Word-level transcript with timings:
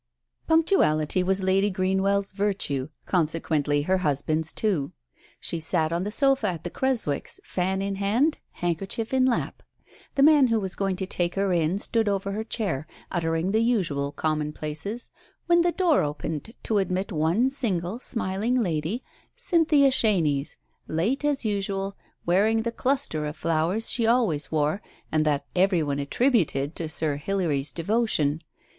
Punctuality 0.47 1.21
was 1.21 1.43
Lady 1.43 1.69
Greenwell 1.69 2.23
's 2.23 2.31
virtue— 2.31 2.89
conse 3.07 3.39
quently 3.39 3.85
her 3.85 3.99
husband's 3.99 4.51
too. 4.51 4.93
She 5.39 5.59
sat 5.59 5.93
on 5.93 6.01
the 6.01 6.09
sofa 6.11 6.47
at 6.47 6.63
the 6.63 6.71
Creswicks', 6.71 7.39
fan 7.43 7.83
in 7.83 7.97
hand, 7.97 8.39
handkerchief 8.53 9.13
in 9.13 9.25
lap. 9.27 9.61
The 10.15 10.23
man 10.23 10.47
who 10.47 10.59
was 10.59 10.73
going 10.73 10.95
to 10.95 11.05
take 11.05 11.35
her 11.35 11.53
in 11.53 11.77
stood 11.77 12.09
over 12.09 12.31
her 12.31 12.43
chair, 12.43 12.87
uttering 13.11 13.51
the 13.51 13.59
usual 13.59 14.11
commonplaces, 14.11 15.11
when 15.45 15.61
the 15.61 15.71
door 15.71 16.01
opened 16.01 16.55
to 16.63 16.79
admit 16.79 17.11
one 17.11 17.51
single, 17.51 17.99
smiling 17.99 18.55
lady— 18.59 19.03
Cynthia 19.35 19.91
Chenies, 19.91 20.57
late 20.87 21.23
as 21.23 21.45
usual, 21.45 21.95
wearing 22.25 22.63
the 22.63 22.71
cluster 22.71 23.27
of 23.27 23.37
flowers 23.37 23.91
she 23.91 24.07
always 24.07 24.51
wore, 24.51 24.81
and 25.11 25.25
that 25.27 25.45
every 25.55 25.83
one 25.83 25.99
attributed 25.99 26.75
to 26.77 26.89
Sir 26.89 27.17
Hilary's 27.17 27.71
devo 27.71 28.09
tion. 28.09 28.41